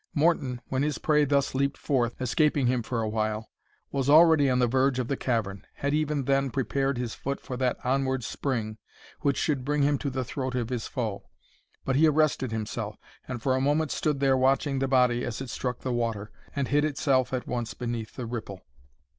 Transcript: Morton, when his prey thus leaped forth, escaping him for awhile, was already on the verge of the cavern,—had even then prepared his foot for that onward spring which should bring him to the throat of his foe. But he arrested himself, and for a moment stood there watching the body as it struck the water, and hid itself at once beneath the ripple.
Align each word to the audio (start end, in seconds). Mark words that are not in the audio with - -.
Morton, 0.15 0.61
when 0.69 0.81
his 0.81 0.97
prey 0.97 1.25
thus 1.25 1.53
leaped 1.53 1.77
forth, 1.77 2.19
escaping 2.19 2.65
him 2.65 2.81
for 2.81 3.01
awhile, 3.03 3.51
was 3.91 4.09
already 4.09 4.49
on 4.49 4.57
the 4.57 4.65
verge 4.65 4.97
of 4.97 5.09
the 5.09 5.15
cavern,—had 5.15 5.93
even 5.93 6.23
then 6.23 6.49
prepared 6.49 6.97
his 6.97 7.13
foot 7.13 7.39
for 7.39 7.55
that 7.57 7.77
onward 7.83 8.23
spring 8.23 8.79
which 9.19 9.37
should 9.37 9.63
bring 9.63 9.83
him 9.83 9.99
to 9.99 10.09
the 10.09 10.23
throat 10.23 10.55
of 10.55 10.69
his 10.69 10.87
foe. 10.87 11.29
But 11.85 11.97
he 11.97 12.07
arrested 12.07 12.51
himself, 12.51 12.97
and 13.27 13.43
for 13.43 13.55
a 13.55 13.61
moment 13.61 13.91
stood 13.91 14.19
there 14.19 14.35
watching 14.35 14.79
the 14.79 14.87
body 14.87 15.23
as 15.23 15.39
it 15.39 15.51
struck 15.51 15.81
the 15.81 15.93
water, 15.93 16.31
and 16.55 16.67
hid 16.69 16.83
itself 16.83 17.31
at 17.31 17.47
once 17.47 17.75
beneath 17.75 18.15
the 18.15 18.25
ripple. 18.25 18.61